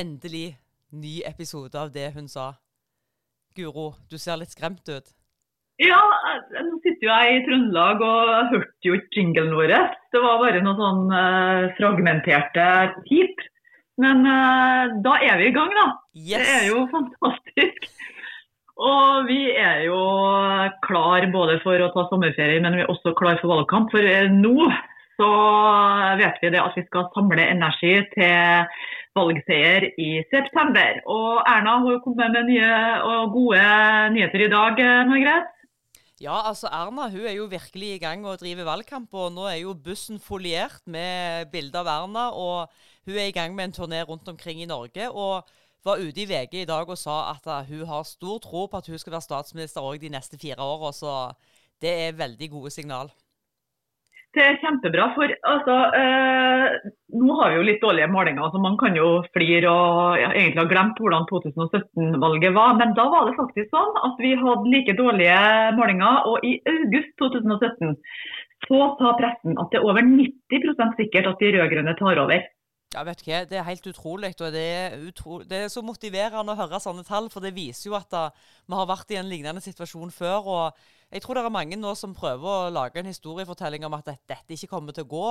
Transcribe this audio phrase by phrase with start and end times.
[0.00, 0.56] endelig
[0.90, 2.52] ny episode av det hun sa.
[3.56, 5.12] Guro, du ser litt skremt ut.
[5.80, 6.00] Ja,
[6.60, 9.72] nå sitter jo jeg i Trøndelag og hørte jo ikke jinglen vår.
[10.12, 12.66] Det var bare noen sånn uh, fragmenterte
[13.06, 13.40] pip.
[14.00, 15.86] Men uh, da er vi i gang, da.
[16.16, 16.44] Yes.
[16.44, 17.88] Det er jo fantastisk.
[18.80, 20.00] Og vi er jo
[20.84, 23.92] klar både for å ta sommerferie, men vi er også klar for valgkamp.
[23.92, 24.68] For uh, nå
[25.20, 25.30] så
[26.16, 28.66] vet vi det at vi skal samle energi til
[29.18, 31.00] valgseier i september.
[31.04, 32.74] Og Erna har kommet med nye
[33.12, 33.62] og gode
[34.16, 35.56] nyheter i dag, Margrethe.
[36.20, 39.14] Ja, altså Erna hun er jo virkelig i gang og driver valgkamp.
[39.14, 42.26] og Nå er jo bussen foliert med bilder av Erna.
[42.32, 42.68] og
[43.06, 45.10] Hun er i gang med en turné rundt omkring i Norge.
[45.10, 45.48] og
[45.84, 48.86] var ute i VG i dag og sa at hun har stor tro på at
[48.86, 50.92] hun skal være statsminister òg de neste fire åra.
[50.92, 51.32] Så
[51.80, 53.08] det er veldig gode signal.
[54.30, 55.08] Det er kjempebra.
[55.16, 59.72] For altså, eh, nå har vi jo litt dårlige målinger, så man kan jo flire
[59.72, 62.76] og ja, egentlig ha glemt hvordan 2017-valget var.
[62.78, 65.40] Men da var det faktisk sånn at vi hadde like dårlige
[65.80, 66.30] målinger.
[66.30, 67.98] Og i august 2017
[68.68, 72.46] så sa pressen at det er over 90% sikkert at de rød-grønne tar over.
[72.90, 73.44] Ja, vet du hva?
[73.46, 74.32] Det er helt utrolig.
[74.40, 77.28] og det er, utro det er, så motiverende å høre sånne tall.
[77.30, 78.22] For det viser jo at da,
[78.66, 80.48] vi har vært i en lignende situasjon før.
[80.50, 84.10] og Jeg tror det er mange nå som prøver å lage en historiefortelling om at
[84.10, 85.28] dette, ikke kommer til å gå.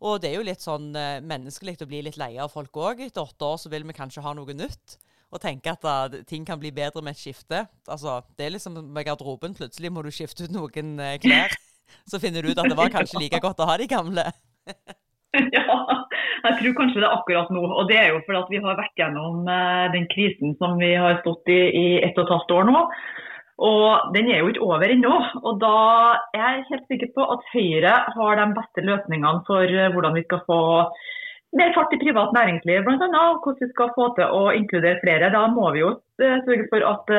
[0.00, 3.00] Og det er jo litt sånn eh, menneskelig å bli litt lei av folk òg.
[3.04, 4.98] Etter åtte år så vil vi kanskje ha noe nytt.
[5.32, 7.64] Og tenke at da, ting kan bli bedre med et skifte.
[7.88, 9.56] Altså, Det er liksom med garderoben.
[9.56, 11.56] Plutselig må du skifte ut noen eh, klær.
[12.10, 14.28] Så finner du ut at det var kanskje like godt å ha de gamle.
[15.56, 15.80] ja.
[16.40, 17.62] Jeg tror kanskje det er akkurat nå.
[17.68, 21.20] Og det er jo fordi vi har vært gjennom eh, den krisen som vi har
[21.20, 22.84] stått i i ett og et halvt år nå.
[23.60, 25.16] Og den er jo ikke over ennå.
[25.44, 25.74] Og da
[26.36, 30.24] er jeg helt sikker på at Høyre har de beste løsningene for eh, hvordan vi
[30.28, 30.60] skal få
[31.58, 33.26] mer fart i privat næringsliv, bl.a.
[33.42, 35.32] Hvordan vi skal få til å inkludere flere.
[35.34, 37.14] Da må vi jo eh, sørge for at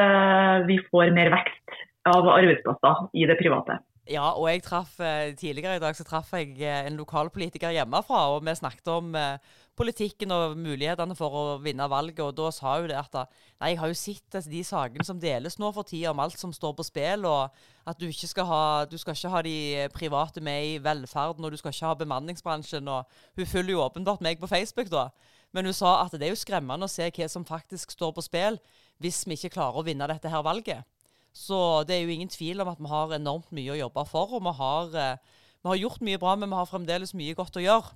[0.65, 3.77] vi får mer vekst av arbeidsplasser i det private.
[4.09, 8.21] Ja, og jeg traff eh, tidligere i dag så traff jeg eh, en lokalpolitiker hjemmefra,
[8.33, 9.37] og vi snakket om eh,
[9.77, 12.23] politikken og mulighetene for å vinne valget.
[12.25, 13.13] Og da sa hun det at
[13.61, 16.49] nei, jeg har jo sett de sakene som deles nå for tida om alt som
[16.49, 17.53] står på spill, og
[17.85, 19.57] at du ikke skal ha, du skal ikke ha de
[19.93, 22.89] private med i velferden, og du skal ikke ha bemanningsbransjen.
[22.89, 23.05] og
[23.37, 25.11] Hun følger jo åpenbart meg på Facebook, da.
[25.53, 28.25] Men hun sa at det er jo skremmende å se hva som faktisk står på
[28.25, 28.57] spill,
[28.97, 30.89] hvis vi ikke klarer å vinne dette her valget.
[31.31, 34.35] Så det er jo ingen tvil om at vi har enormt mye å jobbe for.
[34.35, 37.59] Og vi har, eh, vi har gjort mye bra, men vi har fremdeles mye godt
[37.59, 37.95] å gjøre.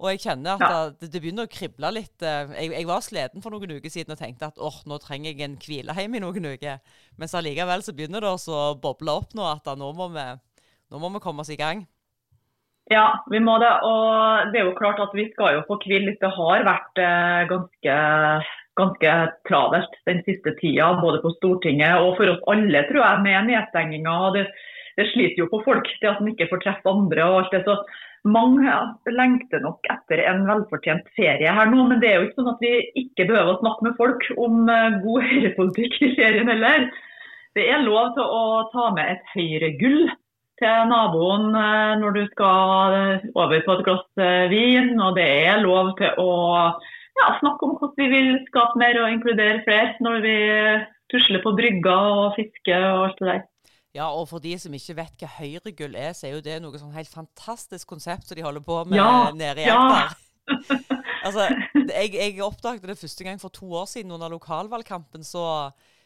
[0.00, 0.82] Og jeg kjenner at ja.
[0.96, 2.16] det, det, begynner å krible litt.
[2.24, 5.34] Eh, jeg, jeg, var sliten for noen uker siden og tenkte at åh, nå trenger
[5.34, 6.80] jeg en hvilehjem i noen uker.
[7.20, 10.28] Mens allikevel så begynner det å boble opp nå at nå må, vi,
[10.88, 11.84] nå må vi komme oss i gang.
[12.90, 13.70] Ja, vi må det.
[13.86, 16.22] Og det er jo klart at vi skal jo få hvile litt.
[16.22, 17.98] Det har vært eh, ganske
[18.80, 19.14] ganske
[19.48, 24.18] travelt den siste tida, både på Stortinget og for oss alle, tror jeg, med nedstenginga.
[24.36, 24.46] Det,
[24.98, 27.64] det sliter jo på folk, det at en ikke får treffe andre og alt det.
[27.68, 27.78] Så
[28.28, 28.72] mange
[29.08, 31.86] lengter nok etter en velfortjent ferie her nå.
[31.88, 32.72] Men det er jo ikke sånn at vi
[33.04, 36.90] ikke behøver å snakke med folk om uh, god høyrepolitikk i ferien heller.
[37.56, 38.42] Det er lov til å
[38.74, 40.10] ta med et høyregull
[40.60, 44.92] til naboen uh, når du skal uh, over på et glass vin.
[45.00, 46.30] Og det er lov til å
[47.18, 50.36] ja, snakke om hvordan vi vil skape mer og inkludere flere når vi
[51.10, 53.42] tusler på brygga og fisker og alt det der.
[53.94, 56.78] Ja, og for de som ikke vet hva høyregull er, så er jo det noe
[56.78, 60.12] sånn helt fantastisk konsept som de holder på med ja, nede i Agder.
[60.14, 60.78] Ja.
[61.26, 65.26] altså, jeg, jeg oppdaget det første gang for to år siden under lokalvalgkampen.
[65.26, 65.42] Så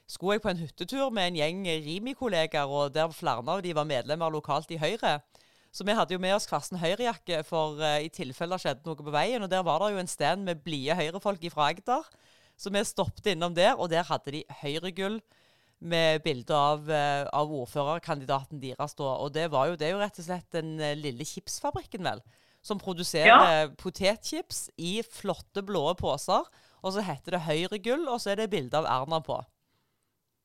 [0.08, 3.88] skulle jeg på en hyttetur med en gjeng Rimi-kollegaer, og der flere av de var
[3.88, 5.18] medlemmer lokalt i Høyre.
[5.74, 9.06] Så vi hadde jo med oss Kvarsen Høyrejakke for uh, i tilfelle det skjedde noe
[9.08, 9.42] på veien.
[9.42, 12.06] Og der var det jo en stand med blide høyrefolk fra Agder.
[12.54, 15.18] Så vi stoppet innom der, og der hadde de Høyregull
[15.84, 18.94] med bilde av, uh, av ordførerkandidaten deres.
[18.94, 19.16] Da.
[19.18, 22.22] Og det, var jo, det er jo rett og slett den uh, lille chipsfabrikken, vel.
[22.64, 23.66] Som produserer ja.
[23.76, 26.46] potetchips i flotte blå poser.
[26.86, 29.42] Og så heter det Høyregull, og så er det bilde av Erna på.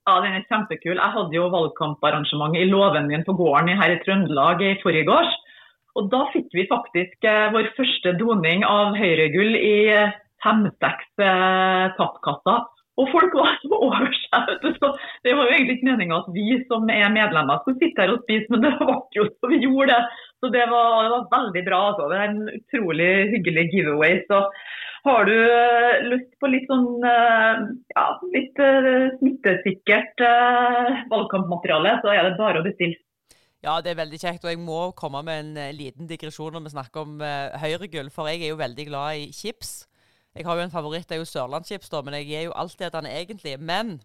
[0.09, 0.97] Ja, den er kjempekul.
[0.97, 5.35] Jeg hadde jo valgkamparrangement i låven min på gården her i Trøndelag i forrige gårs.
[5.99, 11.93] Og da fikk vi faktisk eh, vår første doning av Høyregull i eh, fem-seks eh,
[11.99, 12.65] pappkasser.
[12.99, 14.49] Og folk var så over seg.
[14.79, 14.89] Så
[15.27, 18.25] det var jo egentlig ikke meninga at vi som er medlemmer skulle sitte her og
[18.25, 20.25] spise, men det ble jo så vi gjorde det.
[20.41, 21.85] Så det var, det var veldig bra.
[21.91, 22.09] Altså.
[22.09, 24.23] Det er en utrolig hyggelig giveaway.
[24.25, 24.41] Så
[25.03, 27.61] har du eh, lyst på litt sånn eh,
[27.93, 30.23] ja, litt eh, smittesikkert
[31.11, 32.99] valgkampmateriale, så er det bare å bestille.
[33.63, 34.45] Ja, det er veldig kjekt.
[34.45, 37.17] Og jeg må komme med en liten digresjon når vi snakker om
[37.59, 39.81] Høyre-gull, For jeg er jo veldig glad i chips.
[40.37, 43.11] Jeg har jo en favoritt, det er jo sørlandschips, da, men jeg er jo altetende
[43.11, 43.57] egentlig.
[43.59, 43.97] Men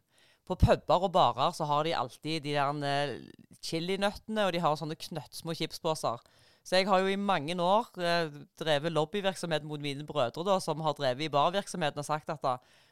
[0.48, 3.14] på puber og barer så har de alltid de der
[3.62, 6.18] chilinøttene, og de har sånne knøttsmå chipsposer.
[6.64, 10.80] Så jeg har jo i mange år eh, drevet lobbyvirksomhet mot mine brødre, da, som
[10.80, 12.46] har drevet i barvirksomheten og sagt at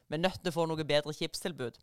[0.09, 1.79] vi er nødt til å få noe bedre chipstilbud.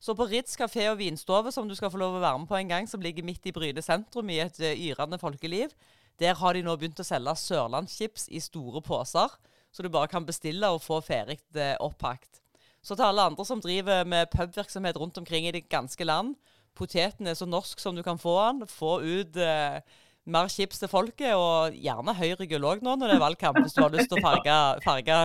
[0.00, 2.56] Så på Ritz kafé og vinstove, som du skal få lov å være med på
[2.58, 5.72] en gang, som ligger midt i Bryne sentrum i et uh, yrende folkeliv,
[6.20, 9.32] der har de nå begynt å selge sørlandschips i store poser,
[9.72, 12.42] så du bare kan bestille og få ferdig uh, oppakt.
[12.84, 16.34] Så til alle andre som driver med pubvirksomhet rundt omkring i det ganske land,
[16.76, 18.68] poteten er så norsk som du kan få den.
[18.68, 19.80] Få ut uh,
[20.26, 23.76] mer chips til folket, og gjerne Høyre gull òg nå når det er valgkamp, hvis
[23.76, 25.18] du har lyst til å farge, farge,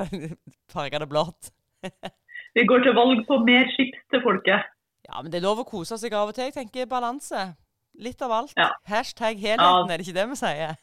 [0.73, 1.53] farge det blått.
[2.57, 4.67] Vi går til valg på mer chips til folket.
[5.09, 6.49] Ja, men det er lov å kose seg av og til.
[6.49, 7.51] Jeg tenker balanse.
[7.99, 8.55] Litt av alt.
[8.57, 8.69] Ja.
[8.89, 9.85] Hashtag helheten, ja.
[9.85, 10.75] er det ikke det vi sier?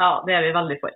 [0.00, 0.94] Ja, det er vi veldig for.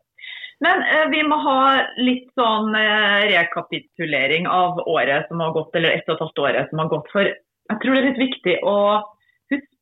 [0.65, 1.59] Men eh, vi må ha
[1.99, 6.71] litt sånn eh, rekapitulering av året som har gått, eller ett og et halvt året
[6.71, 7.11] som har gått.
[7.13, 8.77] For jeg tror det er litt viktig å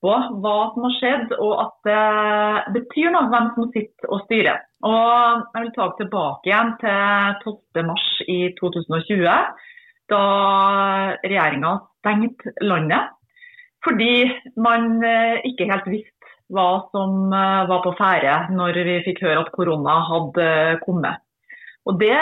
[0.02, 0.12] på
[0.42, 4.62] hva som har skjedd, og at det betyr noe hvem som sitter og styrer.
[4.82, 9.28] Og jeg vil ta tilbake igjen til 12.3 i 2020
[10.12, 10.22] da
[11.22, 13.12] regjeringa stengte landet.
[13.82, 14.14] Fordi
[14.62, 19.42] man eh, ikke helt visste hva som eh, var på ferde når vi fikk høre
[19.42, 20.48] at korona hadde
[20.84, 21.22] kommet.
[21.86, 22.14] Og Det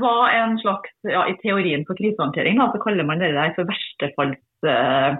[0.00, 5.18] var en slags, ja, I teorien for krisehåndtering så kaller man det der for verstefallsteorien,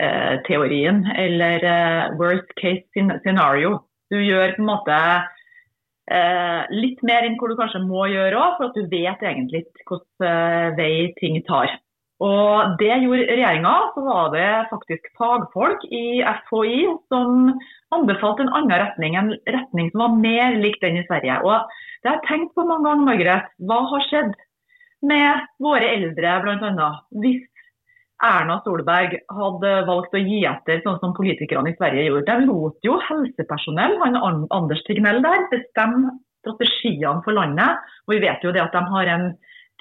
[0.00, 3.78] uh, eller uh, worst case scenario.
[4.10, 4.98] Du gjør på en måte
[6.04, 9.62] Eh, litt mer enn hvor du kanskje må gjøre òg, for at du vet egentlig
[9.64, 11.72] hvilken eh, vei ting tar.
[12.24, 13.72] Og Det gjorde regjeringa.
[13.94, 17.54] Så var det faktisk fagfolk i FHI som
[17.96, 21.40] anbefalte en annen retning, en retning som var mer lik den i Sverige.
[21.42, 21.64] Og
[22.02, 23.50] Det har jeg tenkt på mange ganger, Margaret.
[23.64, 24.36] Hva har skjedd
[25.04, 26.90] med våre eldre, bl.a.
[27.24, 27.48] Hvis
[28.22, 32.36] Erna Solberg hadde valgt å gi etter, sånn som politikerne i Sverige gjorde.
[32.38, 36.14] De lot jo helsepersonell, han Anders Tegnell der, bestemme
[36.44, 37.82] strategiene for landet.
[38.06, 39.26] Og vi vet jo det at de har en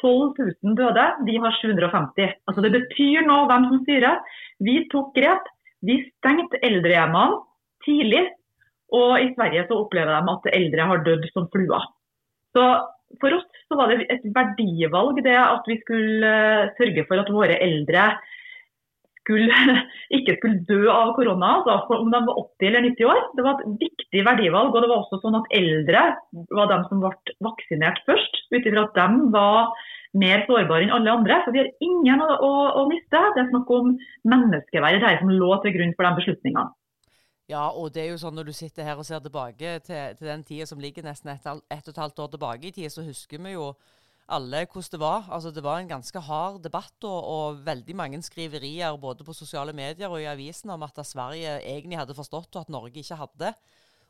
[0.02, 0.34] 12
[0.66, 2.38] 000 døde, de har 750.
[2.50, 4.40] Altså Det betyr noe hvem som styrer.
[4.64, 5.50] Vi tok grep.
[5.84, 7.44] Vi stengte eldrehjemmene
[7.86, 8.26] tidlig.
[8.94, 11.86] Og i Sverige så opplever de at eldre har dødd som fluer.
[12.54, 12.66] Så
[13.22, 17.32] for oss så var det et verdivalg det at vi skulle eh, sørge for at
[17.34, 18.12] våre eldre
[19.24, 19.56] skulle,
[20.18, 23.24] ikke skulle dø av korona, altså om de var 80 eller 90 år.
[23.38, 24.76] Det var et viktig verdivalg.
[24.76, 26.06] og det var også sånn at Eldre
[26.52, 27.14] var de som ble
[27.48, 29.74] vaksinert først, ut ifra at de var
[30.20, 31.42] mer sårbare enn alle andre.
[31.46, 33.24] Så vi har ingen å, å, å miste.
[33.36, 33.96] Det er snakk om
[34.30, 36.70] menneskeverd, det som lå til grunn for de beslutningene.
[37.54, 40.30] Ja, og det er jo sånn når du sitter her og ser tilbake til, til
[40.30, 43.06] den tida som ligger nesten ett et og et halvt år tilbake i tid, så
[43.06, 43.68] husker vi jo
[44.34, 45.28] alle hvordan det var.
[45.30, 49.74] Altså Det var en ganske hard debatt og, og, veldig mange skriverier både på sosiale
[49.74, 53.54] medier og i avisen om at Sverige egentlig hadde forstått, og at Norge ikke hadde.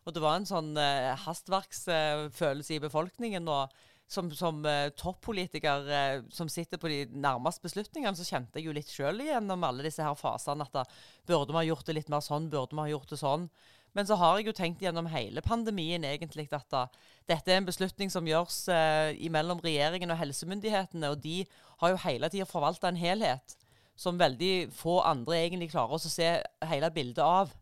[0.05, 3.47] Og det var en sånn eh, hastverksfølelse i befolkningen.
[3.47, 3.71] og
[4.13, 8.75] som, som uh, toppolitiker uh, som sitter på de nærmeste beslutningene, så kjente jeg jo
[8.77, 10.84] litt sjøl gjennom alle disse her fasene at da
[11.29, 13.48] burde vi ha gjort det litt mer sånn, burde vi ha gjort det sånn.
[13.93, 16.88] Men så har jeg jo tenkt gjennom hele pandemien egentlig at da,
[17.29, 21.43] dette er en beslutning som gjøres uh, mellom regjeringen og helsemyndighetene, og de
[21.84, 23.58] har jo hele tida forvalta en helhet
[24.00, 26.29] som veldig få andre egentlig klarer å se
[26.70, 27.53] hele bildet av.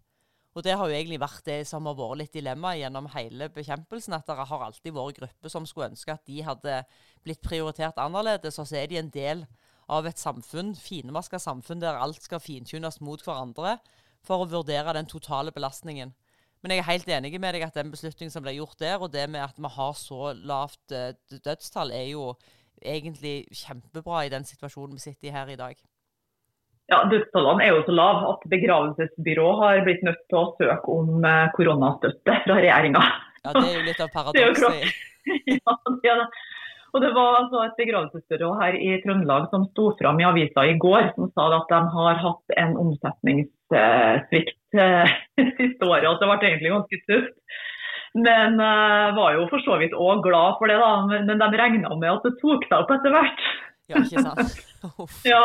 [0.52, 4.16] Og det har jo egentlig vært det som har vært litt dilemma gjennom hele bekjempelsen.
[4.18, 6.82] At det har alltid vært grupper som skulle ønske at de hadde
[7.24, 8.60] blitt prioritert annerledes.
[8.60, 9.46] Og så er de en del
[9.92, 13.78] av et samfunn, finmaska samfunn der alt skal fintunes mot hverandre
[14.24, 16.12] for å vurdere den totale belastningen.
[16.62, 19.10] Men jeg er helt enig med deg at den beslutningen som ble gjort der, og
[19.16, 22.28] det med at vi har så lavt eh, dødstall, er jo
[22.78, 25.82] egentlig kjempebra i den situasjonen vi sitter i her i dag
[26.92, 31.28] ja, Dødstallene er jo så lave at begravelsesbyrå har blitt nødt til å søke om
[31.28, 33.04] eh, koronastøtte fra regjeringa.
[33.46, 34.90] Ja, det er jo litt av paradokset.
[35.56, 36.28] ja, det er det.
[36.92, 40.76] Og Det var altså et begravelsesbyrå her i Trøndelag som sto fram i avisa i
[40.76, 45.14] går, som sa at de har hatt en omsetningssvikt eh,
[45.60, 46.10] siste året.
[46.10, 47.38] og Det ble egentlig ganske tøft.
[48.12, 50.90] Men uh, var jo for så vidt òg glad for det, da.
[51.08, 53.46] Men, men de regna med at det tok seg opp etter hvert.
[53.92, 54.60] Ja, ikke sant?
[55.28, 55.42] ja,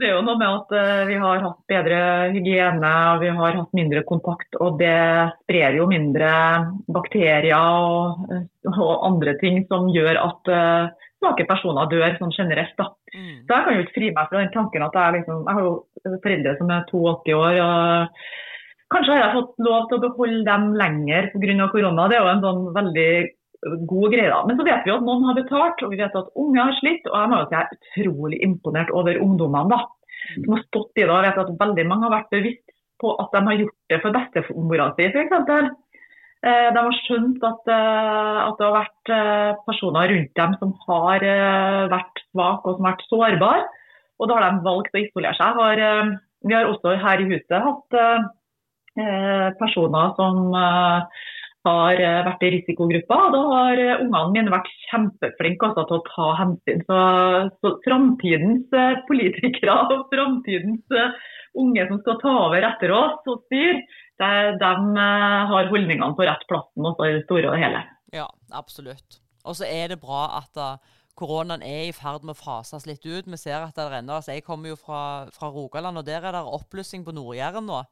[0.00, 1.98] det er jo noe med at uh, vi har hatt bedre
[2.34, 4.58] hygiene og vi har hatt mindre kontakt.
[4.62, 4.94] Og det
[5.42, 6.30] sprer jo mindre
[6.94, 12.76] bakterier og, uh, og andre ting som gjør at uh, svake personer dør sånn generelt.
[12.78, 12.90] da.
[13.14, 13.46] Mm.
[13.46, 15.66] Så jeg kan jo ikke fri meg fra den tanken at jeg, liksom, jeg har
[15.66, 17.62] jo foreldre som er 82 år.
[17.64, 18.22] og
[18.88, 21.66] Kanskje har jeg fått lov til å beholde dem lenger pga.
[21.72, 22.08] korona.
[22.08, 23.10] Det er jo en sånn veldig
[23.62, 24.46] god greier.
[24.46, 27.06] Men så vet vi at noen har betalt, og vi vet at unge har slitt.
[27.10, 29.80] Og jeg må jo si jeg er utrolig imponert over ungdommene da,
[30.36, 31.10] som har stått i det.
[31.10, 32.64] og vet at veldig mange har vært bevisst
[32.98, 35.76] på at de har gjort det for bestemora si, f.eks.
[36.46, 40.74] Eh, de har skjønt at, eh, at, det har vært eh, personer rundt dem som
[40.86, 41.24] har
[41.90, 43.64] vært svake og som har vært sårbare.
[44.18, 45.58] Og da har de valgt å isolere seg.
[45.58, 45.82] Har,
[46.46, 47.98] vi har også her i huset hatt
[49.60, 50.48] personer som
[51.68, 53.18] har vært i risikogruppa.
[53.28, 56.84] Og da har ungene mine vært kjempeflinke altså, til å ta hensyn.
[56.88, 56.98] Så,
[57.62, 58.76] så framtidens
[59.10, 60.98] politikere og framtidens
[61.58, 63.80] unge som skal ta over etter oss og styre,
[64.18, 65.06] de de,
[65.52, 67.84] har holdningene på rett plassen i det store og hele.
[68.14, 69.20] Ja, absolutt.
[69.46, 70.58] Og så er det bra at
[71.18, 73.26] koronaen er i ferd med å fases litt ut.
[73.26, 74.18] Vi ser at det renner.
[74.18, 75.02] Altså, jeg kommer jo fra,
[75.34, 77.82] fra, Rogaland, og der er det oppblussing på Nord-Jæren nå.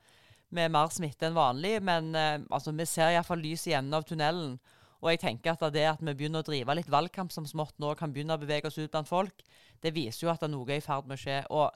[0.55, 1.79] Med mer smitte enn vanlig.
[1.85, 4.57] Men eh, altså, vi ser iallfall lys i enden av tunnelen.
[5.03, 7.93] Og jeg tenker at det at vi begynner å drive litt valgkamp som smått nå,
[7.99, 9.45] kan begynne å bevege oss ut blant folk,
[9.85, 11.43] det viser jo at det er noe er i ferd med å skje.
[11.53, 11.69] Og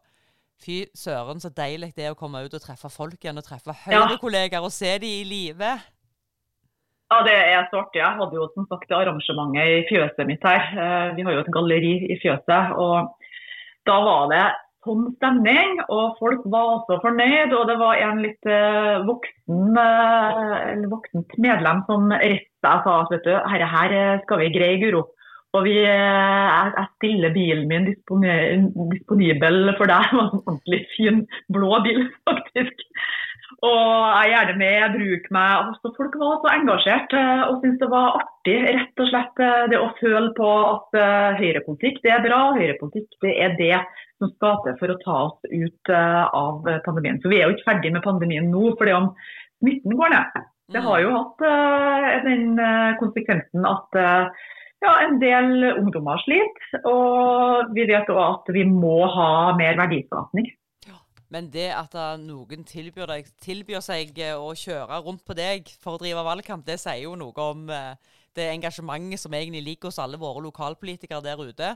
[0.61, 3.39] Fy søren, så deilig det er å komme ut og treffe folk igjen.
[3.41, 5.71] Og treffe Høyre-kollegaer og se de i live.
[7.11, 7.99] Ja, det er så artig.
[8.03, 10.61] Jeg hadde jo som sagt arrangementet i fjøset mitt her.
[10.85, 12.77] Eh, vi har jo et galleri i fjøset.
[12.77, 13.17] og
[13.89, 14.45] Da var det
[14.87, 17.55] sånn stemning, og folk var også fornøyd.
[17.57, 23.15] Og det var en litt uh, voksen, uh, voksent medlem som reiste og sa at
[23.15, 23.97] vet du, herre her
[24.27, 25.07] skal vi greie, Guro.
[25.59, 30.05] Og vi, eh, jeg stiller bilen min disponibel for deg.
[30.11, 32.85] Det var en ordentlig fin blå bil, faktisk.
[33.61, 35.51] Og jeg er gjerne med, bruker meg.
[35.67, 39.65] Altså, folk var så engasjert eh, og syntes det var artig rett og slett eh,
[39.73, 40.97] det å føle på at
[41.41, 42.39] høyrepolitikk det er bra.
[42.57, 43.75] Høyrepolitikk det er det
[44.21, 47.21] som skal til for å ta oss ut av pandemien.
[47.21, 49.13] Så Vi er jo ikke ferdig med pandemien nå, fordi om
[49.63, 50.41] smitten går ned.
[50.71, 51.45] Det har jo hatt
[52.27, 52.61] den
[53.01, 53.97] konsekvensen at
[54.85, 56.85] ja, en del ungdommer sliter.
[56.85, 60.53] Og vi vet òg at vi må ha mer verdiskapning.
[61.31, 65.95] Men det at noen tilbyr, deg, tilbyr, seg eh, å kjøre rundt på deg for
[65.95, 67.95] å drive valgkamp, det sier jo noe om eh,
[68.35, 71.71] det engasjementet som egentlig ligger hos alle våre lokalpolitikere der ute.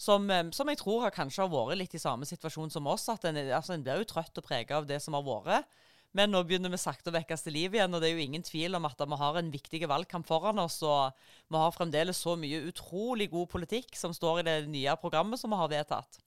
[0.00, 3.08] Som, eh, som jeg tror kanskje har vært litt i samme situasjon som oss.
[3.08, 5.80] at En, altså blir jo trøtt og preget av det som har vært.
[6.12, 8.42] Men nå begynner vi sakte å vekkes til liv igjen, og det er jo ingen
[8.42, 10.82] tvil om at vi har en viktig valgkamp foran oss.
[10.84, 11.14] Og
[11.48, 15.54] vi har fremdeles så mye utrolig god politikk som står i det nye programmet som
[15.54, 16.20] vi har vedtatt.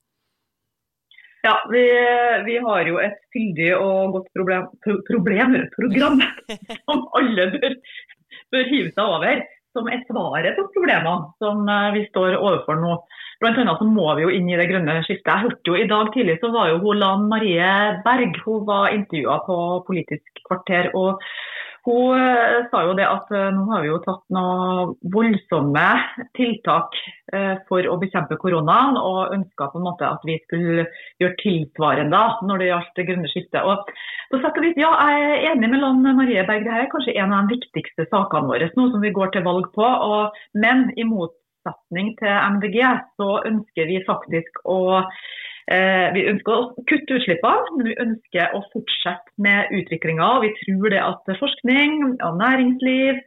[1.44, 1.82] Ja, vi,
[2.46, 6.22] vi har jo et fyldig og godt problem, pro, problemprogram
[6.86, 7.74] som alle bør,
[8.54, 9.44] bør hive seg over.
[9.74, 12.94] Som er svaret på problemene som eh, vi står overfor nå.
[13.42, 15.32] Blant annet så må vi jo inn i det grønne skiftet.
[15.32, 17.72] Jeg hørte jo I dag tidlig så var jo hun Lan Marie
[18.06, 19.56] Berg hun var intervjua på
[19.88, 20.92] Politisk kvarter.
[20.94, 21.18] og
[21.84, 25.84] Hun eh, sa jo det at eh, nå har vi jo tatt noen voldsomme
[26.38, 26.96] tiltak
[27.28, 30.86] eh, for å bekjempe koronaen, og ønska på en måte at vi skulle
[31.20, 33.60] gjøre tilsvarende når det gjaldt det grønne skiftet.
[33.68, 33.92] Og
[34.32, 37.18] på sett og vis, ja, Jeg er enig med Lan Marie Berg, dette er kanskje
[37.20, 39.84] en av de viktigste sakene våre nå som vi går til valg på.
[39.84, 42.80] Og, men i motsetning til MDG,
[43.20, 44.80] så ønsker vi faktisk å
[45.64, 50.26] vi ønsker å kutte utslippene, men vi ønsker å fortsette med utviklinga.
[50.44, 53.22] Vi tror det at forskning og næringsliv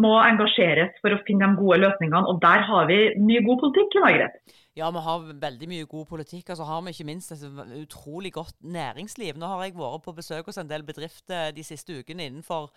[0.00, 2.24] må engasjeres for å finne de gode løsningene.
[2.30, 3.98] Og der har vi mye god politikk.
[4.04, 4.38] Margaret.
[4.72, 6.48] Ja, vi har veldig mye god politikk.
[6.48, 7.44] Og så har vi ikke minst et
[7.76, 9.36] utrolig godt næringsliv.
[9.36, 12.70] Nå har jeg vært på besøk hos en del bedrifter de siste ukene innenfor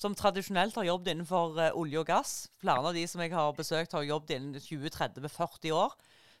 [0.00, 2.32] som tradisjonelt har jobbet innenfor uh, olje og gass.
[2.62, 5.92] Flere av de som jeg har besøkt, har jobbet innen 20-30-40 år.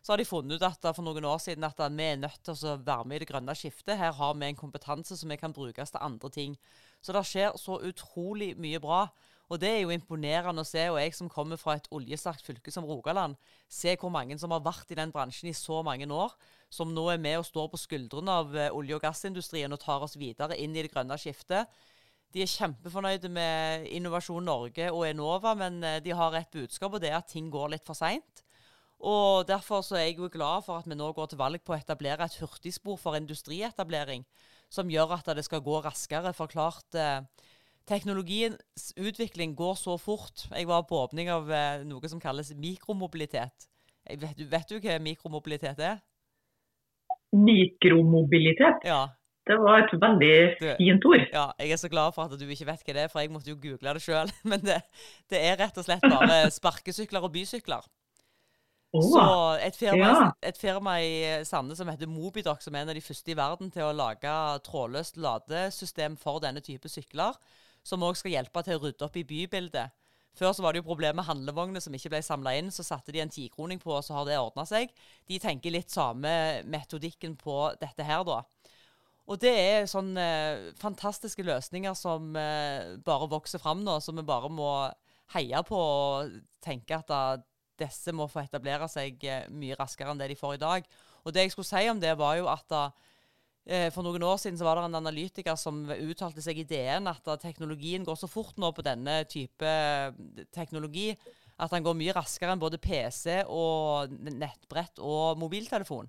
[0.02, 2.56] Så har de funnet ut at for noen år siden at vi er nødt til
[2.66, 3.94] å være med i det grønne skiftet.
[4.00, 6.56] Her har vi en kompetanse som vi kan brukes til andre ting.
[7.02, 9.04] Så det skjer så utrolig mye bra.
[9.52, 10.82] Og det er jo imponerende å se.
[10.90, 13.36] Og jeg som kommer fra et oljesterkt fylke som Rogaland,
[13.68, 16.34] se hvor mange som har vært i den bransjen i så mange år,
[16.72, 20.02] som nå er med og står på skuldrene av eh, olje- og gassindustrien og tar
[20.02, 21.68] oss videre inn i det grønne skiftet.
[22.32, 27.04] De er kjempefornøyde med Innovasjon Norge og Enova, men eh, de har et budskap, og
[27.04, 28.42] det er at ting går litt for seint.
[29.02, 31.74] Og Derfor så er jeg jo glad for at vi nå går til valg på
[31.74, 34.22] å etablere et hurtigspor for industrietablering,
[34.70, 36.30] som gjør at det skal gå raskere.
[36.36, 37.24] For klart, eh,
[37.86, 40.46] teknologiens utvikling går så fort.
[40.54, 43.66] Jeg var på åpning av eh, noe som kalles mikromobilitet.
[44.06, 45.98] Vet du, vet du hva mikromobilitet er?
[47.32, 48.86] Mikromobilitet?
[48.86, 49.08] Ja.
[49.42, 50.34] Det var et veldig
[50.78, 51.24] fint ord.
[51.32, 53.32] Ja, jeg er så glad for at du ikke vet hva det er, for jeg
[53.34, 54.30] måtte jo google det sjøl.
[54.50, 54.78] Men det,
[55.30, 57.82] det, er rett og slett bare sparkesykler og bysykler.
[58.92, 59.24] Oh, så
[59.64, 60.24] et firma, ja.
[60.44, 63.70] et firma, i Sande som heter Mobidoc, som er en av de første i verden
[63.72, 64.34] til å lage
[64.66, 67.38] trådløst ladesystem for denne type sykler,
[67.82, 69.96] som òg skal hjelpe til å rydde opp i bybildet.
[70.36, 72.70] Før så var det jo problemet med handlevogner som ikke ble samla inn.
[72.72, 74.92] Så satte de en tikroning på, og så har det ordna seg.
[75.28, 78.40] De tenker litt samme metodikken på dette her, da.
[79.28, 84.24] Og det er sånne eh, fantastiske løsninger som eh, bare vokser fram nå, som vi
[84.26, 84.72] bare må
[85.36, 86.32] heie på og
[86.64, 87.44] tenke at
[87.80, 90.86] disse må få etablere seg eh, mye raskere enn det de får i dag.
[91.22, 92.82] Og det jeg skulle si om det, var jo at da,
[93.66, 97.10] eh, for noen år siden så var det en analytiker som uttalte seg i DN
[97.10, 100.12] at da, teknologien går så fort nå på denne type eh,
[100.54, 101.10] teknologi
[101.62, 106.08] at den går mye raskere enn både PC og nettbrett og mobiltelefon.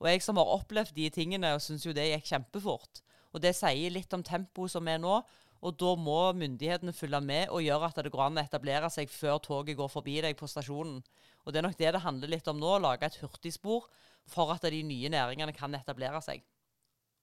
[0.00, 3.02] Og jeg som har opplevd de tingene, syns jo det gikk kjempefort.
[3.34, 5.20] Og det sier litt om tempoet som er nå.
[5.60, 9.10] Og da må myndighetene følge med og gjøre at det går an å etablere seg
[9.12, 11.02] før toget går forbi deg på stasjonen.
[11.44, 13.90] Og det er nok det det handler litt om nå, å lage et hurtigspor
[14.30, 16.40] for at de nye næringene kan etablere seg.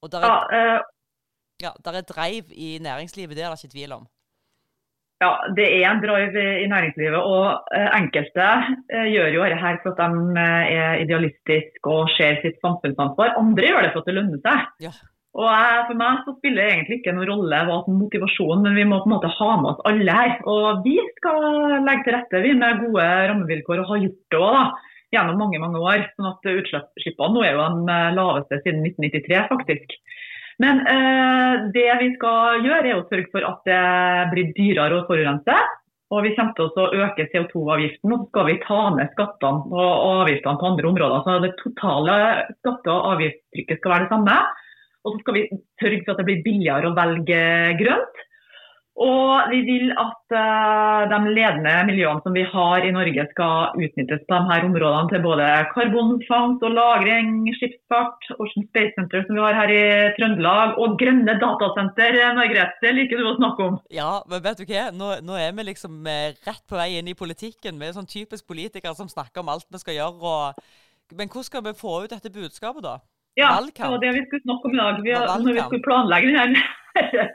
[0.06, 0.86] Og der er, ja, uh,
[1.66, 4.06] ja, der er dreiv i næringslivet, det er det ikke tvil om.
[5.18, 7.18] Ja, det er en drive i næringslivet.
[7.18, 8.50] Og uh, enkelte
[8.94, 10.46] uh, gjør jo dette her for at de
[10.78, 13.34] er idealistiske og ser sitt samfunnsansvar.
[13.42, 14.68] Andre gjør det for at det lønner seg.
[14.86, 14.94] Ja.
[15.38, 15.46] Og
[15.88, 18.98] For meg så spiller det egentlig ikke noen rolle hva som motivasjon, men vi må
[19.04, 20.34] på en måte ha med oss alle her.
[20.50, 21.46] Og vi skal
[21.86, 24.64] legge til rette vi med gode rammevilkår, og har gjort det også,
[25.14, 26.08] gjennom mange mange år.
[26.16, 29.98] sånn at Utslippene nå er jo de laveste siden 1993, faktisk.
[30.58, 33.82] Men eh, det vi skal gjøre, er å sørge for at det
[34.34, 35.58] blir dyrere å forurense.
[36.08, 40.22] Og vi kommer til å øke CO2-avgiften, og så skal vi ta ned skattene og
[40.24, 41.26] avgiftene på andre områder.
[41.26, 42.16] Så det totale
[42.62, 44.38] skatte- og avgiftstrykket skal være det samme.
[45.08, 45.50] Og så skal vi
[45.82, 47.44] sørge for at det blir billigere å velge
[47.80, 48.26] grønt.
[48.98, 54.24] Og vi vil at uh, de ledende miljøene som vi har i Norge skal utnyttes
[54.26, 59.44] på de her områdene til både karbonfangst og -lagring, skipsfart, Ocean Space Center som vi
[59.46, 59.84] har her i
[60.18, 62.18] Trøndelag, og grønne datasenter.
[62.40, 63.78] Margrethe, det liker du å snakke om?
[63.94, 64.90] Ja, men vet du hva?
[64.90, 67.78] Nå, nå er vi liksom eh, rett på vei inn i politikken.
[67.78, 70.18] Vi er sånn typisk politikere som snakker om alt vi skal gjøre.
[70.34, 70.66] Og...
[71.14, 72.98] Men hvordan skal vi få ut dette budskapet, da?
[73.38, 75.02] Ja, det var det vi skulle snakke om i dag.
[75.06, 76.62] Vi, når vi skulle planlegge denne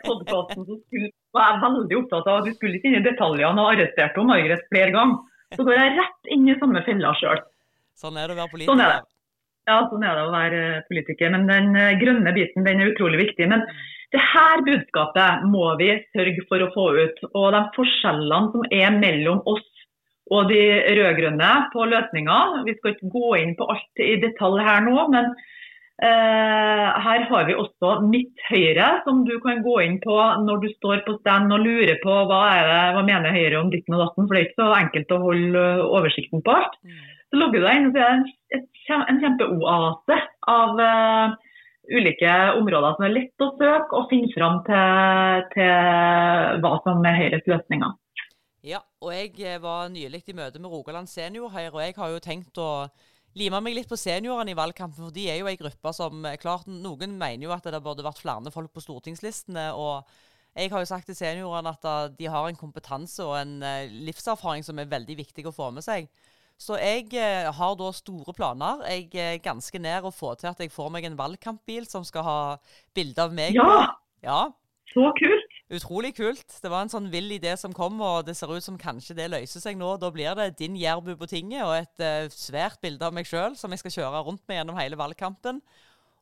[0.07, 0.65] podkasten,
[1.37, 4.65] var jeg veldig opptatt av at vi skulle ikke inn i detaljene og arresterte Margaret
[4.73, 5.21] flere ganger.
[5.55, 7.43] Så går jeg rett inn i samme fella sjøl.
[8.03, 8.73] Sånn er det å være politiker.
[8.73, 9.01] Sånn er det.
[9.71, 11.33] Ja, sånn er det å være politiker.
[11.37, 13.47] Men den eh, grønne biten den er utrolig viktig.
[13.53, 13.63] Men
[14.11, 17.25] det her budskapet må vi sørge for å få ut.
[17.31, 19.69] Og de forskjellene som er mellom oss
[20.33, 20.63] og de
[20.97, 25.35] rød-grønne på løsninger Vi skal ikke gå inn på alt i detalj her nå, men
[25.35, 25.61] Eh,
[26.03, 31.05] her har vi også Mitt Høyre, som du kan gå inn på når du står
[31.07, 34.27] på stand og lurer på hva, det, hva mener Høyre om ditten og datten.
[34.27, 36.75] For det er ikke så enkelt å holde oversikten på alt.
[36.83, 37.01] Mm.
[37.33, 40.19] Så logger du deg inn, og så er det en kjempeoase
[40.53, 41.37] av uh,
[41.89, 47.19] ulike områder som er lett å søke og finne fram til, til hva som er
[47.23, 47.95] Høyres løsninger.
[48.63, 52.13] Ja, og jeg eh, var nylig i møte med Rogaland Senior her, og jeg har
[52.13, 52.69] jo tenkt å
[53.39, 56.39] lima meg litt på seniorene i valgkampen, for de er jo ei gruppe som eh,
[56.41, 59.73] klart, Noen mener jo at det burde vært flere folk på stortingslistene.
[59.73, 60.05] og
[60.53, 63.89] jeg har jo sagt til seniorene at eh, de har en kompetanse og en uh,
[63.89, 66.11] livserfaring som er veldig viktig å få med seg.
[66.61, 67.09] Så jeg
[67.57, 68.85] har da store planer.
[68.87, 72.23] Jeg er ganske nær å få til at jeg får meg en valgkampbil som skal
[72.23, 72.37] ha
[72.95, 73.57] bilde av meg.
[73.57, 73.97] Ja!
[74.23, 74.43] ja.
[74.93, 75.52] Så kult!
[75.73, 76.51] Utrolig kult.
[76.61, 79.31] Det var en sånn vill idé som kom, og det ser ut som kanskje det
[79.33, 79.95] løser seg nå.
[79.97, 83.57] Da blir det din Jærbu på tinget og et uh, svært bilde av meg sjøl
[83.57, 85.63] som jeg skal kjøre rundt med gjennom hele valgkampen.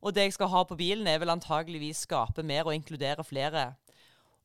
[0.01, 3.73] Og det jeg skal ha på bilen, er vel antageligvis skape mer og inkludere flere.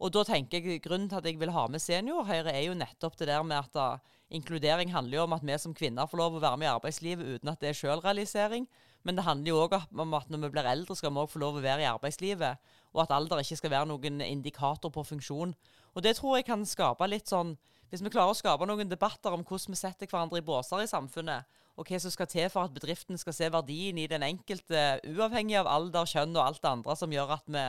[0.02, 3.22] Og da tenker jeg Grunnen til at jeg vil ha med seniorhøyre, er jo nettopp
[3.22, 3.88] det der med at da,
[4.34, 7.38] inkludering handler jo om at vi som kvinner får lov å være med i arbeidslivet
[7.38, 8.66] uten at det er sjølrealisering.
[9.06, 11.42] Men det handler jo òg om at når vi blir eldre, skal vi òg få
[11.44, 12.58] lov å være i arbeidslivet
[12.96, 15.54] og at alder ikke skal være noen indikator på funksjon.
[15.96, 17.56] Og det tror jeg kan skape litt sånn
[17.92, 20.88] Hvis vi klarer å skape noen debatter om hvordan vi setter hverandre i båser i
[20.90, 21.46] samfunnet,
[21.78, 25.60] og hva som skal til for at bedriften skal se verdien i den enkelte, uavhengig
[25.60, 27.64] av alder, kjønn og alt det andre som gjør at vi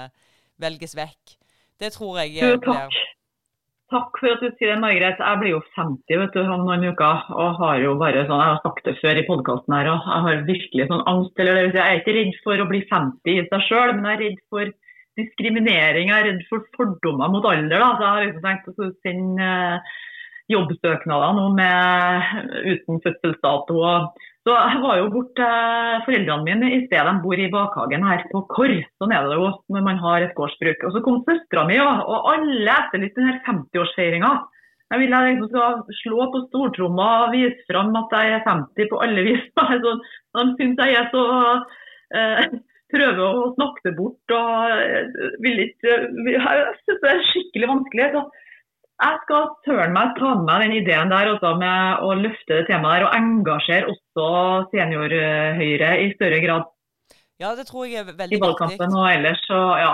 [0.64, 1.36] velges vekk.
[1.78, 2.70] Det tror jeg du,
[3.92, 4.18] takk.
[4.20, 5.22] For at du sier det, Margrethe.
[5.22, 7.22] Jeg blir jo 50 vet du, om noen uker.
[7.34, 10.24] og har jo bare sånn, Jeg har sagt det før i podkasten her, og jeg
[10.26, 11.38] har virkelig sånn angst.
[11.38, 14.24] eller Jeg er ikke redd for å bli 50 i seg sjøl, men jeg er
[14.24, 14.72] redd for
[15.16, 16.10] diskriminering.
[16.10, 17.78] Jeg er redd for fordommer mot alder.
[17.78, 17.90] Da.
[17.96, 19.94] Så jeg har liksom tenkt å sende uh,
[20.52, 22.22] jobbsøknader nå med,
[22.72, 23.82] uten fødselsdato.
[24.46, 27.06] Så jeg var jo bort til foreldrene mine i stedet.
[27.08, 28.76] De bor i bakhagen her på Korr.
[29.02, 30.84] Sånn er det jo når man har et gårdsbruk.
[30.86, 34.30] Og så kom søstera mi, og alle etterlyste denne 50-årsfeiringa.
[34.94, 39.02] Jeg ville liksom skal slå på stortromma og vise fram at jeg er 50 på
[39.02, 39.50] alle vis.
[40.38, 41.24] de syns jeg er så
[42.14, 42.42] eh,
[42.94, 44.36] prøver å snakke det bort.
[44.38, 45.96] og vil ikke,
[46.30, 48.10] Jeg syns det er skikkelig vanskelig.
[48.14, 48.22] Så
[48.96, 52.64] jeg skal tørne meg ta med meg den ideen der også med å løfte det
[52.70, 54.28] temaet der, og engasjere også
[54.72, 56.70] senior-Høyre i større grad.
[57.36, 58.40] Ja, det tror jeg er veldig viktig.
[58.40, 59.92] I valgkampen og ellers, så ja.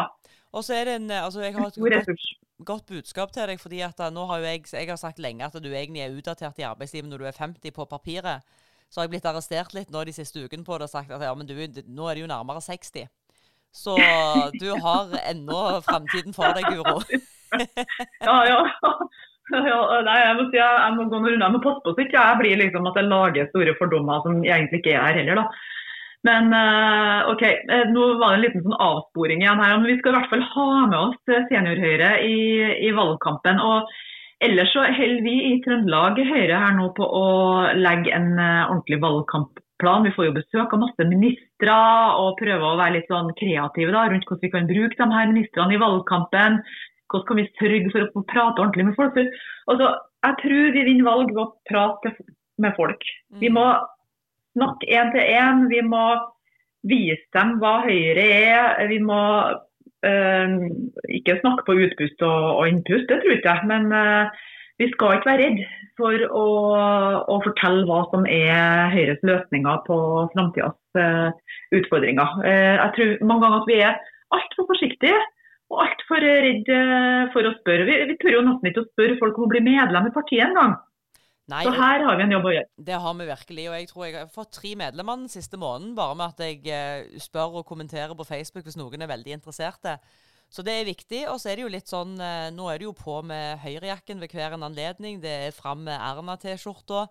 [0.53, 2.27] Og så er det en, altså Jeg har et godt,
[2.67, 3.61] godt, budskap til deg.
[3.61, 6.15] fordi at eh, nå har jo jeg, jeg har sagt lenge at du egentlig er
[6.15, 8.45] utdatert i arbeidslivet når du er 50 på papiret.
[8.93, 11.25] Så har jeg blitt arrestert litt nå de siste ukene på det og sagt at
[11.25, 11.57] ja, men du,
[11.89, 13.09] nå er det jo nærmere 60.
[13.73, 13.97] Så
[14.61, 17.01] du har ennå framtiden for deg, Guro.
[18.29, 18.61] ja, ja.
[19.73, 21.47] ja nei, jeg må si jeg, jeg må gå noen runder.
[21.47, 24.43] Jeg må passe på så ikke jeg blir liksom at jeg lager store fordommer som
[24.43, 25.71] egentlig ikke er her heller, da.
[26.23, 29.75] Men uh, OK, eh, nå var det en liten sånn avsporing igjen her.
[29.75, 32.37] Men vi skal i hvert fall ha med oss senior-Høyre i,
[32.87, 33.59] i, valgkampen.
[33.59, 33.91] og
[34.43, 37.27] Ellers så holder vi i Trøndelag Høyre her nå på å
[37.79, 40.07] legge en ordentlig valgkampplan.
[40.07, 41.77] Vi får jo besøk av masse ministre
[42.23, 45.31] og prøver å være litt sånn kreative da, rundt hvordan vi kan bruke de her
[45.31, 46.59] ministrene i valgkampen.
[47.13, 49.19] Hvordan kan vi sørge for å prate ordentlig med folk?
[49.71, 49.89] Altså,
[50.27, 52.15] jeg tror vi vinner valg ved å prate
[52.63, 53.05] med folk.
[53.43, 53.67] Vi må
[54.57, 55.67] snakke én til én.
[55.73, 56.05] Vi må
[56.89, 58.87] vise dem hva Høyre er.
[58.91, 59.21] Vi må
[60.07, 60.57] øh,
[61.19, 64.43] ikke snakke på utpust og, og, innpust, det tror jeg ikke men øh,
[64.81, 65.61] vi skal ikke være redd
[66.01, 66.47] for å,
[67.31, 69.99] å, fortelle hva som er Høyres løsninger på
[70.33, 71.29] framtidas øh,
[71.79, 72.41] utfordringer.
[72.49, 74.01] jeg tror mange ganger at vi er
[74.35, 75.21] altfor forsiktige
[75.73, 76.69] og altfor redd
[77.33, 77.89] for å spørre.
[77.89, 80.45] Vi, vi tør jo nesten ikke å spørre folk om å bli medlem i partiet
[80.47, 80.77] engang.
[81.51, 82.71] Nei, så her har vi en jobb å gjøre.
[82.87, 83.65] Det har vi virkelig.
[83.69, 86.61] Og jeg tror jeg har fått tre medlemmer den siste måneden bare med at jeg
[86.71, 89.97] eh, spør og kommenterer på Facebook hvis noen er veldig interesserte.
[90.53, 91.25] Så det er viktig.
[91.33, 94.23] Og så er det jo litt sånn eh, Nå er det jo på med høyrejakken
[94.23, 95.19] ved hver en anledning.
[95.25, 97.09] Det er fram med Erna-T-skjorta.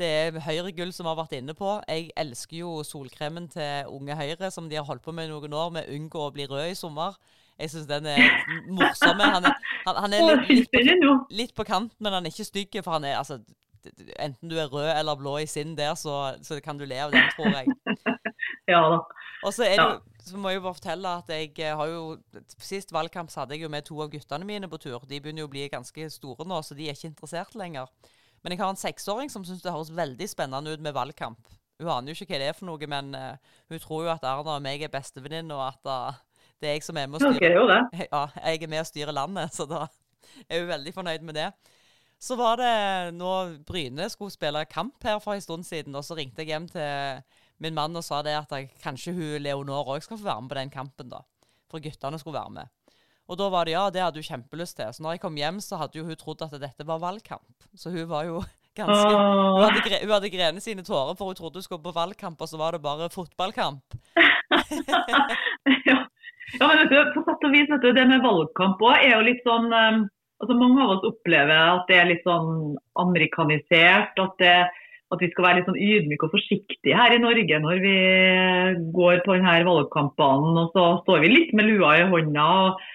[0.00, 1.76] Det er Høyre-gull som har vært inne på.
[1.86, 5.70] Jeg elsker jo solkremen til Unge Høyre, som de har holdt på med noen år,
[5.76, 7.20] med 'Unngå å bli rød i sommer'.
[7.60, 8.22] Jeg syns den er
[8.72, 9.20] morsom.
[9.20, 12.48] Han er, han, han er litt, litt, på, litt, på, kanten, men han er ikke
[12.48, 12.78] stygg.
[12.80, 13.42] For han er altså
[14.20, 17.14] Enten du er rød eller blå i sinn der, så, så, kan du le av
[17.14, 17.72] den, tror jeg.
[18.72, 18.98] ja da.
[19.40, 19.86] Og så, ja.
[20.20, 22.18] så må jeg jo bare fortelle at jeg eh, har jo
[22.60, 25.00] Sist valgkamp så hadde jeg jo med to av guttene mine på tur.
[25.08, 27.88] De begynner jo å bli ganske store nå, så de er ikke interessert lenger.
[28.44, 31.40] Men jeg har en seksåring som syns det høres veldig spennende ut med valgkamp.
[31.80, 34.24] Hun aner jo ikke hva det er for noe, men uh, hun tror jo at
[34.28, 36.20] Erna og meg er bestevenninner, og at uh,
[36.60, 39.16] det er jeg som er med å styre okay, Ja, jeg er med å styre
[39.16, 39.86] landet, så da
[40.46, 41.50] er hun veldig fornøyd med det.
[42.20, 42.72] Så var det
[43.16, 43.32] nå
[43.64, 47.22] Bryne skulle spille kamp her for en stund siden, og så ringte jeg hjem til
[47.64, 50.52] min mann og sa det at jeg, kanskje hun Leonor òg skal få være med
[50.52, 51.22] på den kampen, da.
[51.72, 52.76] For guttene skulle være med.
[53.30, 54.92] Og da var det ja, det hadde hun kjempelyst til.
[54.92, 57.68] Så når jeg kom hjem, så hadde jo hun trodd at dette var valgkamp.
[57.78, 58.42] Så hun var jo
[58.78, 61.94] ganske Hun hadde, gre, hun hadde grenet sine tårer, for hun trodde hun skulle på
[61.94, 63.96] valgkamp, og så var det bare fotballkamp.
[65.88, 66.00] ja.
[66.58, 69.14] Ja, men vet du, på sett og vis, vet du, det med valgkamp òg er
[69.14, 70.08] jo litt sånn um
[70.40, 74.16] altså Mange av oss opplever at det er litt sånn amerikanisert.
[74.16, 74.54] At, det,
[75.12, 77.96] at vi skal være litt sånn ydmyke og forsiktige her i Norge når vi
[78.96, 80.62] går på denne valgkampbanen.
[80.64, 82.46] Og så står vi litt med lua i hånda.
[82.64, 82.86] og,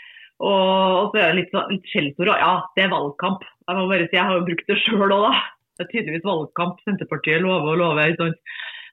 [0.50, 2.34] og, så er det litt, litt skjellsord.
[2.34, 3.46] Ja, det er valgkamp.
[3.65, 5.44] Jeg må bare si, jeg har jo brukt det sjøl òg, da.
[5.76, 6.82] Det er tydeligvis valgkamp.
[6.88, 8.18] Senterpartiet lover og lover.
[8.18, 8.36] Sånn.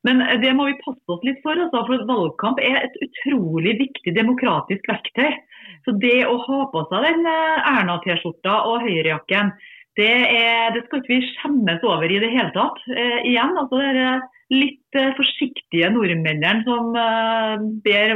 [0.07, 1.59] Men det må vi passe oss litt for.
[1.59, 5.31] Altså, for valgkamp er et utrolig viktig demokratisk verktøy.
[5.87, 9.53] Så det å ha på seg den eh, Erna-T-skjorta og høyrejakken,
[9.99, 12.79] det, er, det, skal ikke vi skjemmes over i det hele tatt.
[12.91, 18.15] Eh, igjen, altså det er litt eh, forsiktige nordmennene som eh, ber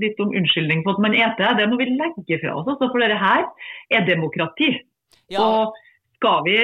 [0.00, 2.68] litt om unnskyldning for at man eter, det må vi legge fra oss.
[2.68, 3.46] Altså, for dette her
[3.92, 4.72] er demokrati.
[5.30, 5.44] Ja.
[5.44, 5.78] Og
[6.20, 6.56] skal vi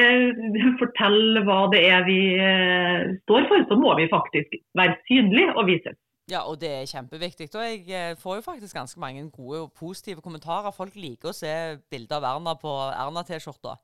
[0.81, 5.71] fortelle hva det er vi eh, står for, så må vi faktisk være synlige og
[5.71, 7.47] vise ja, og det er kjempeviktig.
[7.55, 10.75] Og jeg eh, får jo faktisk ganske mange gode og positive kommentarer.
[10.75, 11.53] Folk liker å se
[11.91, 13.77] bilder av Erna på Erna-T-skjorta.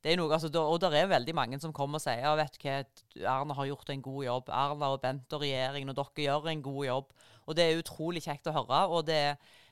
[0.00, 2.76] Det er noe, altså, og det er veldig mange som kommer og sier vet hva,
[3.18, 4.52] Erna har gjort en god jobb.
[4.60, 7.10] Erna og Bent og regjeringen og dere gjør en god jobb.
[7.50, 8.84] Og det er utrolig kjekt å høre.
[8.86, 9.20] Og det,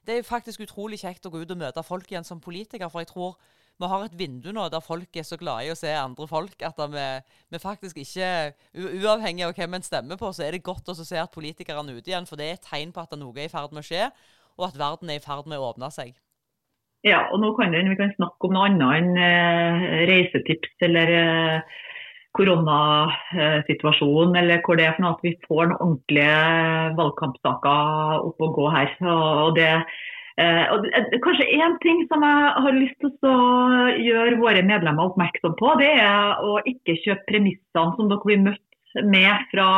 [0.03, 2.91] det er faktisk utrolig kjekt å gå ut og møte folk igjen som politiker.
[2.91, 3.39] For jeg tror
[3.79, 6.62] vi har et vindu nå der folk er så glade i å se andre folk
[6.67, 7.07] at vi,
[7.55, 8.31] vi faktisk ikke
[8.75, 11.99] Uavhengig av hvem en stemmer på, så er det godt å se at politikerne er
[11.99, 12.27] ute igjen.
[12.29, 14.09] For det er et tegn på at noe er i ferd med å skje,
[14.59, 16.17] og at verden er i ferd med å åpne seg.
[17.07, 21.77] Ja, og nå kan vi kan snakke om noe annet enn eh, reisetips eller eh,
[22.38, 26.38] koronasituasjon, eller hvor det er for noe at vi får noen ordentlige
[26.99, 28.88] valgkampsaker opp og gå her.
[29.14, 29.73] Og det
[30.38, 30.85] Eh, og
[31.24, 35.90] kanskje én ting som jeg har lyst til å gjøre våre medlemmer oppmerksom på, det
[35.98, 39.68] er å ikke kjøpe premissene som dere blir møtt med fra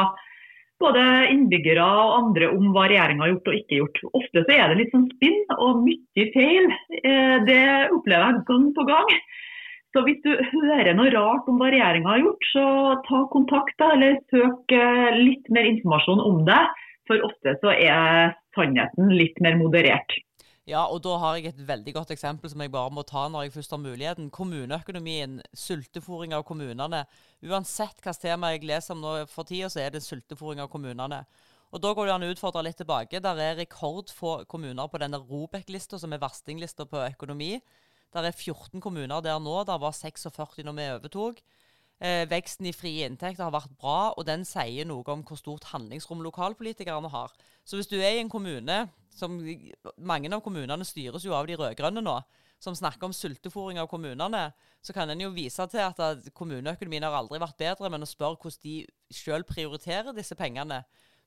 [0.80, 4.02] både innbyggere og andre om hva regjeringa har gjort og ikke gjort.
[4.20, 6.70] Ofte så er det litt sånn spinn og mye feil.
[7.00, 7.64] Eh, det
[7.96, 9.12] opplever jeg gang på gang.
[9.90, 12.64] Så hvis du hører noe rart om hva regjeringa har gjort, så
[13.08, 16.62] ta kontakt da, eller søk eh, litt mer informasjon om det.
[17.10, 20.20] For ofte så er sannheten litt mer moderert.
[20.70, 23.48] Ja, og da har jeg et veldig godt eksempel som jeg bare må ta når
[23.48, 24.28] jeg først har muligheten.
[24.30, 27.00] Kommuneøkonomien, sultefòring av kommunene.
[27.42, 31.24] Uansett hvilket tema jeg leser om nå for tida, så er det sultefòring av kommunene.
[31.74, 33.22] Og Da går det an å utfordre litt tilbake.
[33.22, 37.56] Der er rekordfå kommuner på denne Robek-lista, som er verstinglista på økonomi.
[38.14, 39.64] Der er 14 kommuner der nå.
[39.66, 41.42] Der var 46 når vi overtok.
[42.00, 45.66] Eh, veksten i frie inntekter har vært bra, og den sier noe om hvor stort
[45.68, 47.34] handlingsrom lokalpolitikerne har.
[47.64, 49.34] Så hvis du er i en kommune som
[49.98, 52.14] Mange av kommunene styres jo av de rød-grønne nå.
[52.62, 57.16] Som snakker om sultefòring av kommunene, så kan en jo vise til at kommuneøkonomien har
[57.18, 58.74] aldri vært bedre, men å spørre hvordan de
[59.12, 60.82] sjøl prioriterer disse pengene.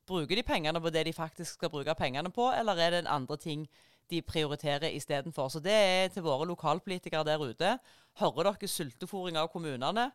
[0.07, 3.13] Bruker de pengene på det de faktisk skal bruke pengene på, eller er det en
[3.19, 3.67] andre ting
[4.09, 5.49] de prioriterer istedenfor.
[5.49, 7.77] Så det er til våre lokalpolitikere der ute.
[8.21, 10.11] Hører dere sultefòring av kommunene?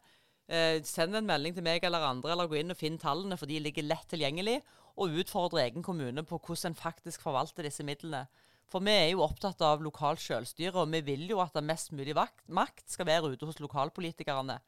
[0.48, 3.50] Eh, send en melding til meg eller andre, eller gå inn og finn tallene, for
[3.50, 4.62] de ligger lett tilgjengelig.
[4.98, 8.24] Og utfordre egen kommune på hvordan en faktisk forvalter disse midlene.
[8.68, 11.92] For vi er jo opptatt av lokalt selvstyre, og vi vil jo at det mest
[11.96, 14.58] mulig makt skal være ute hos lokalpolitikerne.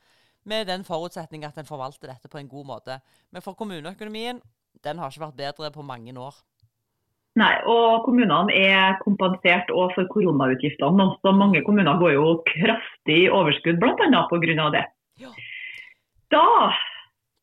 [0.45, 3.01] Med den forutsetning at en forvalter dette på en god måte.
[3.33, 4.41] Men for kommuneøkonomien,
[4.85, 6.39] den har ikke vært bedre på mange år.
[7.39, 11.07] Nei, og kommunene er kompensert òg for koronautgiftene.
[11.21, 14.25] Så mange kommuner går jo kraftig i overskudd bl.a.
[14.33, 14.71] pga.
[14.75, 14.87] det.
[15.21, 15.31] Ja.
[16.31, 16.71] Da,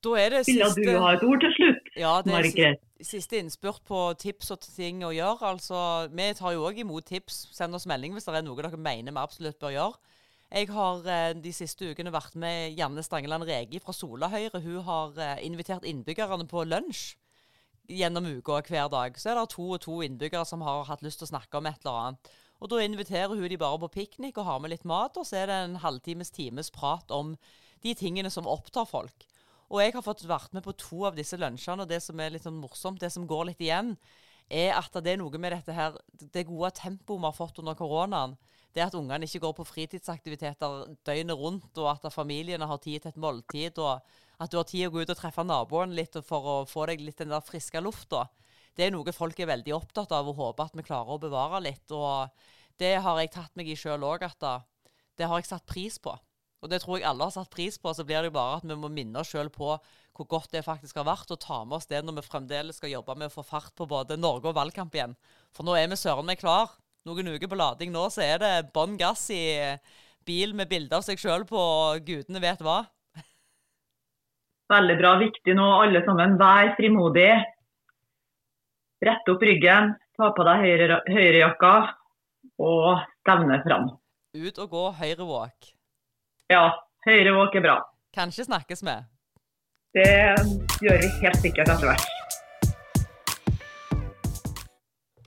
[0.05, 0.85] da er det ville siste...
[0.87, 5.11] du ha et ord til slutt, ja, det Siste innspurt på tips og ting å
[5.13, 5.51] gjøre.
[5.51, 7.43] Altså, vi tar jo òg imot tips.
[7.53, 10.15] Send oss melding hvis det er noe dere mener vi absolutt bør gjøre.
[10.47, 14.63] Jeg har eh, de siste ukene vært med Janne Stangeland Regi fra Sola Høyre.
[14.63, 17.17] Hun har eh, invitert innbyggerne på lunsj
[17.91, 19.19] gjennom uka hver dag.
[19.19, 21.69] Så er det to og to innbyggere som har hatt lyst til å snakke om
[21.69, 22.33] et eller annet.
[22.57, 25.43] Og Da inviterer hun de bare på piknik og har med litt mat, og så
[25.43, 27.35] er det en halvtimes times prat om
[27.83, 29.27] de tingene som opptar folk.
[29.67, 32.31] Og jeg har fått vært med på to av disse lunsjene, og det som er
[32.33, 33.95] litt sånn morsomt, det som går litt igjen,
[34.47, 37.75] er at det er noe med dette her, det gode tempoet vi har fått under
[37.75, 38.37] koronaen.
[38.71, 43.11] Det at ungene ikke går på fritidsaktiviteter døgnet rundt, og at familiene har tid til
[43.11, 43.79] et måltid.
[43.79, 43.99] og
[44.37, 47.01] at du har tid å gå ut og treffe naboen litt for å få deg
[47.01, 48.27] litt den der friske lufta.
[48.77, 51.63] Det er noe folk er veldig opptatt av og håper at vi klarer å bevare
[51.65, 51.89] litt.
[51.89, 52.29] Og
[52.77, 54.67] det har jeg tatt meg i sjøl òg, at
[55.17, 56.13] det har jeg satt pris på.
[56.63, 57.93] Og det tror jeg alle har satt pris på.
[57.93, 59.75] Så blir det jo bare at vi må minne oss sjøl på
[60.17, 62.89] hvor godt det faktisk har vært, og ta med oss det når vi fremdeles skal
[62.89, 65.13] jobbe med å få fart på både Norge og valgkamp igjen.
[65.53, 66.73] For nå er vi søren meg klar.
[67.05, 69.43] Noen uker på lading nå, så er det bånn gass i
[70.27, 71.61] bil med bilde av seg sjøl på
[72.07, 72.81] gudene vet hva.
[74.73, 75.13] Veldig bra.
[75.21, 76.35] Viktig nå, alle sammen.
[76.41, 77.29] Vær frimodig.
[79.07, 81.73] Rett opp ryggen, ta på deg høyre, høyrejakka
[82.65, 83.91] og stevne fram.
[84.33, 85.76] Ut og gå høyrewalk.
[86.47, 86.63] Ja,
[87.03, 87.77] høyrewalk er bra.
[88.15, 88.93] Kanskje snakkes vi.
[89.97, 90.07] Det
[90.83, 92.16] gjør vi helt sikkert etter hvert.